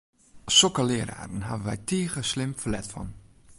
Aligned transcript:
Sokke 0.55 0.83
leararen 0.87 1.45
hawwe 1.47 1.69
wy 1.75 1.79
tige 1.87 2.21
slim 2.31 2.51
ferlet 2.61 2.87
fan! 2.93 3.09